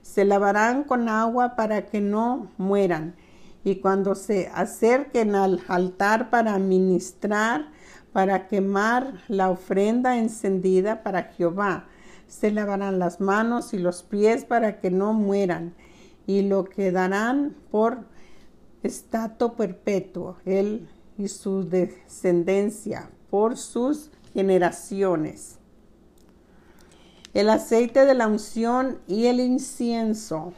Se 0.09 0.25
lavarán 0.25 0.85
con 0.85 1.07
agua 1.07 1.55
para 1.55 1.85
que 1.85 2.01
no 2.01 2.47
mueran 2.57 3.13
y 3.63 3.75
cuando 3.75 4.15
se 4.15 4.49
acerquen 4.55 5.35
al 5.35 5.61
altar 5.67 6.31
para 6.31 6.57
ministrar, 6.57 7.69
para 8.11 8.47
quemar 8.47 9.21
la 9.27 9.51
ofrenda 9.51 10.17
encendida 10.17 11.03
para 11.03 11.25
Jehová, 11.25 11.85
se 12.27 12.49
lavarán 12.49 12.97
las 12.97 13.21
manos 13.21 13.71
y 13.75 13.77
los 13.77 14.01
pies 14.01 14.45
para 14.45 14.79
que 14.79 14.89
no 14.89 15.13
mueran, 15.13 15.75
y 16.25 16.41
lo 16.41 16.63
quedarán 16.65 17.55
por 17.69 17.99
estato 18.81 19.53
perpetuo, 19.53 20.37
él 20.43 20.89
y 21.19 21.27
su 21.27 21.69
descendencia, 21.69 23.11
por 23.29 23.57
sus 23.57 24.09
generaciones. 24.33 25.58
El 27.33 27.49
aceite 27.49 28.05
de 28.05 28.13
la 28.13 28.27
unción 28.27 28.99
y 29.07 29.27
el 29.27 29.39
incienso 29.39 30.53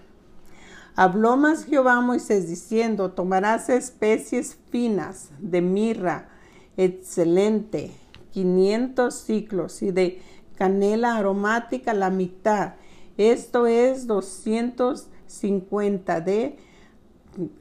Habló 0.96 1.38
más 1.38 1.66
Jehová 1.66 1.98
a 1.98 2.01
Moisés 2.01 2.50
diciendo, 2.50 3.12
tomarás 3.12 3.70
especies 3.70 4.58
finas 4.70 5.30
de 5.40 5.62
mirra 5.62 6.28
excelente, 6.75 7.92
500 8.32 9.13
ciclos, 9.13 9.82
y 9.82 9.92
de 9.92 10.22
canela 10.58 11.16
aromática 11.16 11.94
la 11.94 12.10
mitad. 12.10 12.74
Esto 13.18 13.68
es 13.68 14.06
250 14.06 16.22
de, 16.22 16.58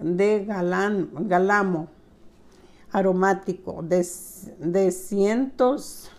de 0.00 0.44
galán, 0.44 1.10
galamo 1.28 1.86
aromático, 2.90 3.82
de, 3.82 4.04
de 4.58 4.90
cientos, 4.90 6.10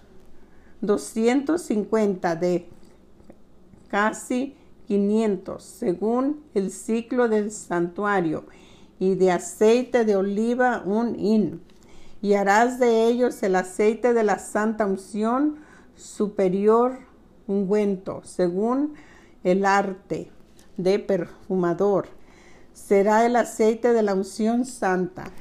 250 0.80 2.38
de 2.38 2.70
casi 3.92 4.56
500 4.88 5.62
según 5.62 6.44
el 6.54 6.72
ciclo 6.72 7.28
del 7.28 7.52
santuario, 7.52 8.46
y 9.00 9.16
de 9.16 9.32
aceite 9.32 10.06
de 10.06 10.16
oliva 10.16 10.84
un 10.86 11.20
hin. 11.20 11.62
Y 12.22 12.36
harás 12.36 12.80
de 12.80 13.08
ellos 13.08 13.42
el 13.44 13.56
aceite 13.56 14.14
de 14.14 14.24
la 14.24 14.40
santa 14.40 14.86
unción 14.86 15.58
superior 15.96 17.00
ungüento, 17.48 18.22
según 18.24 18.94
el 19.44 19.66
arte 19.66 20.32
de 20.78 21.00
perfumador. 21.00 22.10
Será 22.74 23.26
el 23.26 23.36
aceite 23.36 23.92
de 23.92 24.04
la 24.04 24.14
unción 24.14 24.66
santa. 24.66 25.32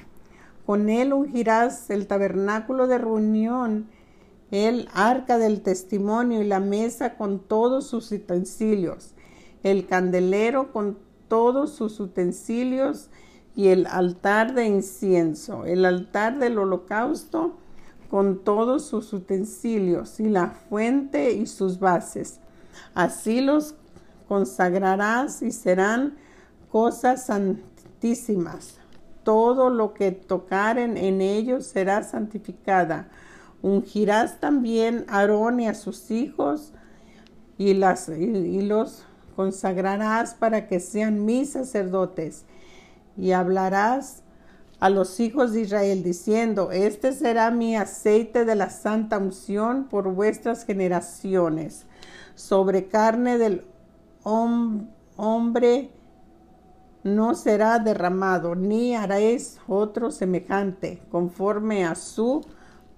Con 0.65 0.89
él 0.89 1.13
ungirás 1.13 1.91
el 1.91 2.07
tabernáculo 2.07 2.87
de 2.87 2.99
reunión, 2.99 3.89
el 4.51 4.89
arca 4.93 5.39
del 5.39 5.63
testimonio 5.63 6.43
y 6.43 6.47
la 6.47 6.61
mesa 6.61 7.17
con 7.17 7.39
todos 7.41 7.87
sus 7.87 8.11
utensilios 8.13 9.15
el 9.63 9.87
candelero 9.87 10.73
con 10.73 10.99
todos 11.29 11.73
sus 11.73 12.01
utensilios 12.01 13.09
y 13.55 13.69
el 13.69 13.87
altar 13.87 14.55
de 14.55 14.67
incienso, 14.67 15.65
el 15.65 15.85
altar 15.85 16.39
del 16.39 16.59
holocausto 16.59 17.57
con 18.11 18.43
todos 18.43 18.85
sus 18.87 19.13
utensilios 19.13 20.19
y 20.19 20.29
la 20.29 20.49
fuente 20.49 21.33
y 21.33 21.47
sus 21.47 21.79
bases. 21.79 22.41
Así 22.95 23.41
los 23.41 23.75
consagrarás 24.29 25.43
y 25.43 25.53
serán 25.53 26.17
cosas 26.71 27.27
santísimas. 27.27 28.79
Todo 29.23 29.71
lo 29.71 29.93
que 29.95 30.13
tocaren 30.13 30.97
en 30.97 31.21
ellos 31.21 31.67
será 31.67 32.03
santificada. 32.03 33.09
Ungirás 33.63 34.41
también 34.41 35.05
a 35.09 35.19
Aarón 35.19 35.61
y 35.61 35.69
a 35.69 35.75
sus 35.75 36.11
hijos 36.11 36.73
y, 37.59 37.75
las, 37.75 38.09
y 38.09 38.63
los 38.63 39.05
consagrarás 39.37 40.35
para 40.35 40.67
que 40.67 40.81
sean 40.81 41.25
mis 41.25 41.51
sacerdotes. 41.51 42.45
Y 43.17 43.33
hablarás 43.33 44.23
a 44.81 44.89
los 44.89 45.21
hijos 45.21 45.53
de 45.53 45.61
Israel 45.61 46.03
diciendo, 46.03 46.73
este 46.73 47.13
será 47.13 47.51
mi 47.51 47.77
aceite 47.77 48.47
de 48.47 48.55
la 48.55 48.71
santa 48.71 49.19
unción 49.19 49.85
por 49.85 50.09
vuestras 50.13 50.65
generaciones, 50.65 51.85
sobre 52.35 52.89
carne 52.89 53.37
del 53.37 53.65
hombre 54.25 55.91
no 57.03 57.35
será 57.35 57.79
derramado, 57.79 58.55
ni 58.55 58.95
haréis 58.95 59.59
otro 59.69 60.11
semejante, 60.11 61.03
conforme 61.11 61.85
a 61.85 61.95
su 61.95 62.43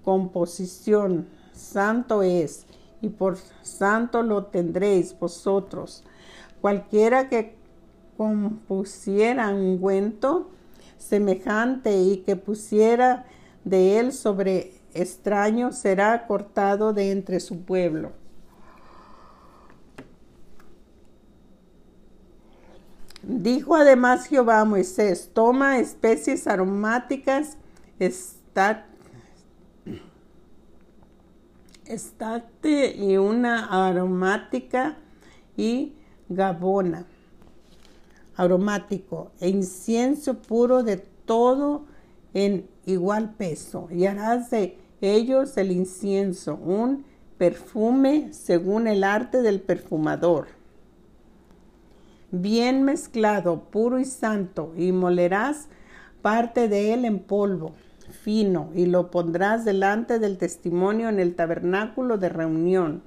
composición. 0.03 1.27
Santo 1.53 2.23
es, 2.23 2.65
y 3.01 3.09
por 3.09 3.37
santo 3.61 4.23
lo 4.23 4.45
tendréis 4.45 5.17
vosotros 5.19 6.03
Cualquiera 6.63 7.27
que 7.27 7.57
compusiera 8.15 9.49
ungüento 9.49 10.49
semejante 10.97 11.93
y 12.01 12.19
que 12.19 12.37
pusiera 12.37 13.25
de 13.65 13.99
él 13.99 14.13
sobre 14.13 14.71
extraño 14.93 15.73
será 15.73 16.25
cortado 16.25 16.93
de 16.93 17.11
entre 17.11 17.41
su 17.41 17.63
pueblo. 17.63 18.13
Dijo 23.23 23.75
además 23.75 24.27
Jehová 24.27 24.61
a 24.61 24.65
Moisés, 24.65 25.31
toma 25.33 25.79
especies 25.79 26.47
aromáticas, 26.47 27.57
estate 31.85 32.95
y 32.95 33.17
una 33.17 33.87
aromática 33.87 34.97
y 35.57 35.93
gabona, 36.29 37.05
aromático 38.35 39.31
e 39.39 39.49
incienso 39.49 40.41
puro 40.41 40.83
de 40.83 40.97
todo 40.97 41.85
en 42.33 42.67
igual 42.85 43.35
peso, 43.35 43.87
y 43.91 44.05
harás 44.05 44.49
de 44.49 44.77
ellos 45.01 45.57
el 45.57 45.71
incienso, 45.71 46.55
un 46.55 47.05
perfume 47.37 48.33
según 48.33 48.87
el 48.87 49.03
arte 49.03 49.41
del 49.41 49.61
perfumador. 49.61 50.47
Bien 52.31 52.83
mezclado, 52.83 53.65
puro 53.65 53.99
y 53.99 54.05
santo, 54.05 54.73
y 54.75 54.91
molerás 54.91 55.67
parte 56.21 56.67
de 56.67 56.93
él 56.93 57.05
en 57.05 57.19
polvo 57.19 57.73
y 58.25 58.85
lo 58.85 59.11
pondrás 59.11 59.65
delante 59.65 60.17
del 60.17 60.37
testimonio 60.37 61.09
en 61.09 61.19
el 61.19 61.35
tabernáculo 61.35 62.17
de 62.17 62.29
reunión, 62.29 63.03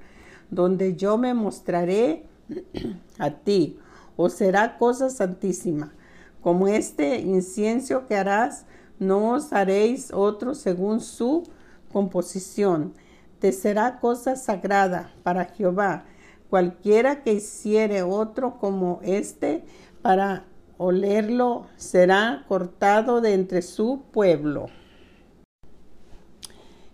donde 0.51 0.95
yo 0.95 1.17
me 1.17 1.33
mostraré 1.33 2.25
a 3.19 3.31
ti, 3.31 3.79
o 4.15 4.29
será 4.29 4.77
cosa 4.77 5.09
santísima. 5.09 5.93
Como 6.41 6.67
este 6.67 7.19
incienso 7.19 8.05
que 8.05 8.15
harás, 8.15 8.65
no 8.99 9.33
os 9.33 9.53
haréis 9.53 10.11
otro 10.13 10.53
según 10.53 11.01
su 11.01 11.43
composición. 11.91 12.93
Te 13.39 13.51
será 13.51 13.99
cosa 13.99 14.35
sagrada 14.35 15.11
para 15.23 15.45
Jehová. 15.45 16.05
Cualquiera 16.49 17.23
que 17.23 17.33
hiciere 17.33 18.03
otro 18.03 18.59
como 18.59 18.99
este 19.03 19.65
para 20.01 20.45
olerlo 20.77 21.65
será 21.75 22.45
cortado 22.47 23.19
de 23.19 23.33
entre 23.33 23.61
su 23.61 24.03
pueblo. 24.11 24.67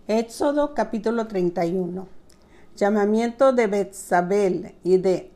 Éxodo 0.06 0.74
capítulo 0.74 1.26
31. 1.28 2.06
Llamamiento 2.76 3.54
de 3.54 3.66
Betzabel 3.66 4.74
y 4.84 4.98
de 4.98 5.30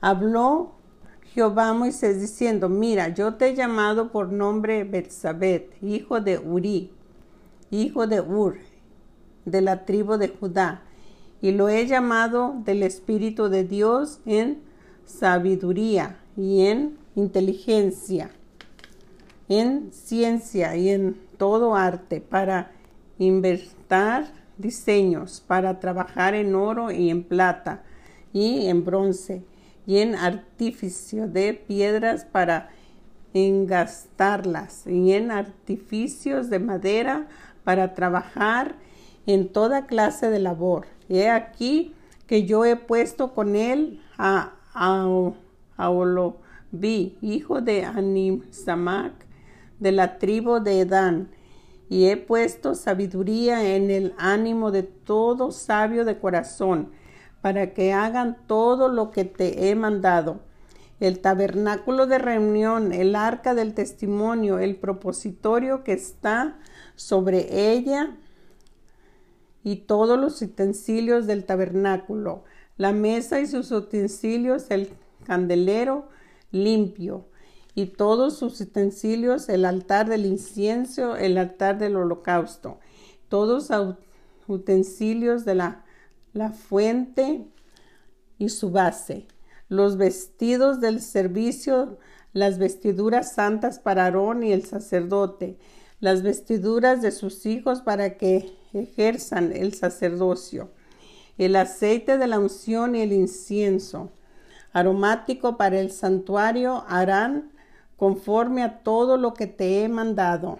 Habló 0.00 0.72
Jehová 1.34 1.74
Moisés 1.74 2.22
diciendo, 2.22 2.70
mira, 2.70 3.10
yo 3.10 3.34
te 3.34 3.48
he 3.48 3.54
llamado 3.54 4.10
por 4.10 4.32
nombre 4.32 4.84
Betsabet, 4.84 5.76
hijo 5.82 6.22
de 6.22 6.38
Uri, 6.38 6.90
hijo 7.70 8.06
de 8.06 8.22
Ur, 8.22 8.56
de 9.44 9.60
la 9.60 9.84
tribu 9.84 10.16
de 10.16 10.28
Judá, 10.28 10.84
y 11.42 11.52
lo 11.52 11.68
he 11.68 11.86
llamado 11.86 12.54
del 12.64 12.82
Espíritu 12.82 13.50
de 13.50 13.64
Dios 13.64 14.20
en 14.24 14.62
sabiduría 15.04 16.16
y 16.34 16.62
en 16.62 16.96
inteligencia, 17.14 18.30
en 19.48 19.92
ciencia 19.92 20.76
y 20.76 20.90
en 20.90 21.16
todo 21.38 21.74
arte, 21.74 22.20
para 22.20 22.72
invertir 23.18 23.76
diseños 24.58 25.42
para 25.46 25.80
trabajar 25.80 26.34
en 26.34 26.54
oro 26.54 26.90
y 26.90 27.10
en 27.10 27.22
plata 27.22 27.82
y 28.32 28.66
en 28.66 28.84
bronce 28.84 29.44
y 29.86 29.98
en 29.98 30.14
artificio 30.14 31.28
de 31.28 31.54
piedras 31.54 32.24
para 32.24 32.70
engastarlas 33.34 34.86
y 34.86 35.12
en 35.12 35.30
artificios 35.30 36.50
de 36.50 36.58
madera 36.58 37.28
para 37.64 37.94
trabajar 37.94 38.74
en 39.26 39.48
toda 39.48 39.86
clase 39.86 40.30
de 40.30 40.38
labor. 40.38 40.86
He 41.08 41.28
aquí 41.28 41.94
que 42.26 42.44
yo 42.44 42.64
he 42.64 42.76
puesto 42.76 43.34
con 43.34 43.54
él 43.54 44.00
a, 44.16 44.54
a, 44.72 45.06
Olobi, 45.88 47.18
hijo 47.20 47.60
de 47.60 47.84
Animsamac, 47.84 49.25
de 49.78 49.92
la 49.92 50.18
tribu 50.18 50.60
de 50.60 50.80
Edán, 50.80 51.30
y 51.88 52.06
he 52.06 52.16
puesto 52.16 52.74
sabiduría 52.74 53.74
en 53.76 53.90
el 53.90 54.14
ánimo 54.18 54.70
de 54.70 54.82
todo 54.82 55.52
sabio 55.52 56.04
de 56.04 56.18
corazón, 56.18 56.90
para 57.40 57.74
que 57.74 57.92
hagan 57.92 58.38
todo 58.46 58.88
lo 58.88 59.10
que 59.10 59.24
te 59.24 59.68
he 59.68 59.74
mandado. 59.74 60.40
El 60.98 61.20
tabernáculo 61.20 62.06
de 62.06 62.18
reunión, 62.18 62.92
el 62.92 63.14
arca 63.14 63.54
del 63.54 63.74
testimonio, 63.74 64.58
el 64.58 64.76
propositorio 64.76 65.84
que 65.84 65.92
está 65.92 66.58
sobre 66.96 67.72
ella 67.72 68.16
y 69.62 69.76
todos 69.76 70.18
los 70.18 70.40
utensilios 70.40 71.26
del 71.26 71.44
tabernáculo, 71.44 72.44
la 72.78 72.92
mesa 72.92 73.40
y 73.40 73.46
sus 73.46 73.70
utensilios, 73.70 74.70
el 74.70 74.90
candelero 75.24 76.08
limpio 76.50 77.26
y 77.76 77.84
todos 77.88 78.38
sus 78.38 78.58
utensilios, 78.58 79.50
el 79.50 79.66
altar 79.66 80.08
del 80.08 80.24
incienso, 80.24 81.14
el 81.14 81.36
altar 81.36 81.76
del 81.76 81.96
holocausto, 81.96 82.80
todos 83.28 83.70
utensilios 84.48 85.44
de 85.44 85.56
la, 85.56 85.84
la 86.32 86.52
fuente 86.52 87.46
y 88.38 88.48
su 88.48 88.70
base, 88.70 89.26
los 89.68 89.98
vestidos 89.98 90.80
del 90.80 91.02
servicio, 91.02 91.98
las 92.32 92.58
vestiduras 92.58 93.34
santas 93.34 93.78
para 93.78 94.04
Aarón 94.04 94.42
y 94.42 94.52
el 94.52 94.64
sacerdote, 94.64 95.58
las 96.00 96.22
vestiduras 96.22 97.02
de 97.02 97.10
sus 97.10 97.44
hijos 97.44 97.82
para 97.82 98.16
que 98.16 98.56
ejerzan 98.72 99.52
el 99.52 99.74
sacerdocio, 99.74 100.70
el 101.36 101.54
aceite 101.56 102.16
de 102.16 102.26
la 102.26 102.38
unción 102.38 102.94
y 102.94 103.02
el 103.02 103.12
incienso, 103.12 104.12
aromático 104.72 105.58
para 105.58 105.78
el 105.78 105.90
santuario, 105.90 106.82
harán 106.88 107.52
conforme 107.96 108.62
a 108.62 108.82
todo 108.82 109.16
lo 109.16 109.34
que 109.34 109.46
te 109.46 109.82
he 109.82 109.88
mandado. 109.88 110.58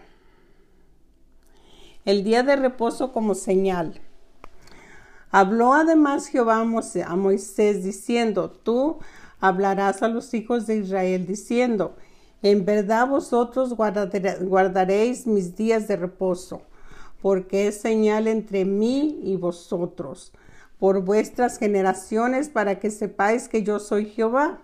El 2.04 2.24
día 2.24 2.42
de 2.42 2.56
reposo 2.56 3.12
como 3.12 3.34
señal. 3.34 4.00
Habló 5.30 5.74
además 5.74 6.28
Jehová 6.28 6.60
a 6.60 7.16
Moisés 7.16 7.84
diciendo, 7.84 8.50
tú 8.50 8.98
hablarás 9.40 10.02
a 10.02 10.08
los 10.08 10.32
hijos 10.32 10.66
de 10.66 10.76
Israel 10.76 11.26
diciendo, 11.26 11.96
en 12.42 12.64
verdad 12.64 13.08
vosotros 13.08 13.74
guardaréis 13.74 15.26
mis 15.26 15.56
días 15.56 15.88
de 15.88 15.96
reposo, 15.96 16.62
porque 17.20 17.68
es 17.68 17.80
señal 17.80 18.28
entre 18.28 18.64
mí 18.64 19.20
y 19.24 19.36
vosotros, 19.36 20.32
por 20.78 21.02
vuestras 21.02 21.58
generaciones, 21.58 22.48
para 22.48 22.78
que 22.78 22.90
sepáis 22.90 23.48
que 23.48 23.62
yo 23.62 23.80
soy 23.80 24.06
Jehová, 24.06 24.60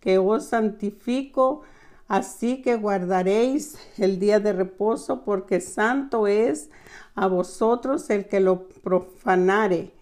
que 0.00 0.18
os 0.18 0.46
santifico, 0.46 1.62
así 2.08 2.62
que 2.62 2.76
guardaréis 2.76 3.78
el 3.98 4.18
día 4.18 4.40
de 4.40 4.52
reposo, 4.52 5.24
porque 5.24 5.60
santo 5.60 6.26
es 6.26 6.70
a 7.14 7.26
vosotros 7.26 8.10
el 8.10 8.26
que 8.26 8.40
lo 8.40 8.68
profanare, 8.68 9.92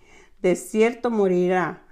de 0.40 0.56
cierto 0.56 1.10
morirá, 1.10 1.82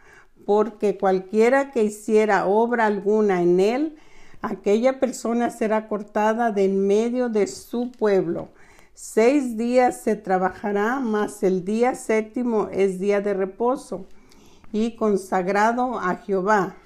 porque 0.46 0.96
cualquiera 0.96 1.70
que 1.72 1.82
hiciera 1.82 2.46
obra 2.46 2.86
alguna 2.86 3.42
en 3.42 3.60
él, 3.60 3.96
aquella 4.42 5.00
persona 5.00 5.50
será 5.50 5.88
cortada 5.88 6.52
de 6.52 6.66
en 6.66 6.86
medio 6.86 7.28
de 7.28 7.46
su 7.46 7.90
pueblo. 7.90 8.48
Seis 8.92 9.56
días 9.56 10.02
se 10.02 10.14
trabajará, 10.14 11.00
mas 11.00 11.42
el 11.42 11.64
día 11.64 11.94
séptimo 11.94 12.68
es 12.70 13.00
día 13.00 13.20
de 13.20 13.34
reposo 13.34 14.06
y 14.72 14.94
consagrado 14.96 15.98
a 15.98 16.16
Jehová. 16.16 16.76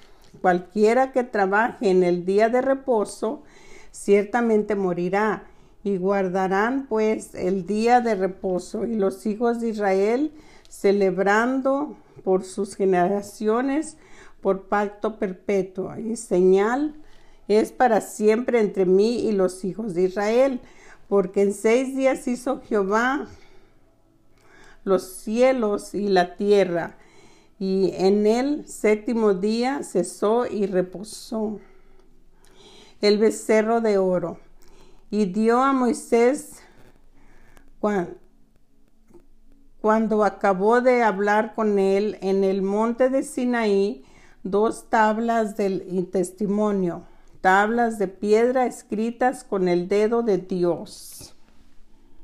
Cualquiera 0.41 1.13
que 1.13 1.25
trabaje 1.25 1.91
en 1.91 2.03
el 2.03 2.25
día 2.25 2.49
de 2.49 2.63
reposo, 2.63 3.43
ciertamente 3.91 4.75
morirá. 4.75 5.45
Y 5.85 5.97
guardarán 5.97 6.87
pues 6.89 7.35
el 7.35 7.67
día 7.67 8.01
de 8.01 8.15
reposo. 8.15 8.85
Y 8.85 8.97
los 8.97 9.27
hijos 9.27 9.61
de 9.61 9.69
Israel, 9.69 10.33
celebrando 10.69 11.97
por 12.25 12.45
sus 12.45 12.75
generaciones, 12.75 13.97
por 14.41 14.69
pacto 14.69 15.19
perpetuo 15.19 15.97
y 15.97 16.17
señal 16.17 16.95
es 17.49 17.73
para 17.73 18.01
siempre 18.01 18.61
entre 18.61 18.85
mí 18.85 19.21
y 19.21 19.33
los 19.33 19.65
hijos 19.65 19.95
de 19.95 20.03
Israel, 20.03 20.61
porque 21.09 21.43
en 21.43 21.55
seis 21.55 21.97
días 21.97 22.29
hizo 22.29 22.61
Jehová 22.61 23.27
los 24.85 25.03
cielos 25.03 25.95
y 25.95 26.09
la 26.09 26.37
tierra, 26.37 26.97
y 27.59 27.93
en 27.97 28.27
el 28.27 28.67
séptimo 28.67 29.35
día 29.35 29.83
cesó 29.83 30.47
y 30.47 30.67
reposó 30.67 31.59
el 33.01 33.19
becerro 33.19 33.81
de 33.81 33.99
oro, 33.99 34.39
y 35.11 35.27
dio 35.27 35.63
a 35.63 35.73
Moisés 35.73 36.63
cuando 39.81 40.25
acabó 40.25 40.81
de 40.81 41.03
hablar 41.03 41.55
con 41.55 41.79
él 41.79 42.19
en 42.21 42.45
el 42.45 42.63
monte 42.63 43.09
de 43.09 43.23
Sinaí 43.23 44.05
dos 44.43 44.91
tablas 44.91 45.57
del 45.57 46.09
testimonio 46.11 47.05
tablas 47.41 47.99
de 47.99 48.09
piedra 48.09 48.67
escritas 48.67 49.45
con 49.45 49.69
el 49.69 49.89
dedo 49.89 50.23
de 50.23 50.39
Dios. 50.39 51.35